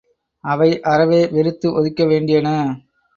[0.43, 2.47] அவை அறவே வெறுத்து ஒதுக்க வேண்டியன.